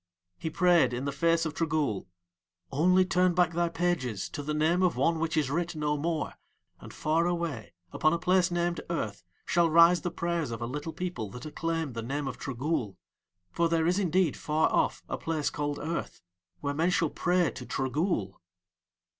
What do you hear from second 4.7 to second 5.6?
of one which is